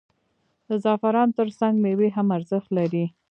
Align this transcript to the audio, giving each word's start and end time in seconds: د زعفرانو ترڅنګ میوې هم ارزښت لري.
د 0.67 0.69
زعفرانو 0.83 1.35
ترڅنګ 1.39 1.73
میوې 1.83 2.09
هم 2.15 2.27
ارزښت 2.37 2.69
لري. 2.77 3.05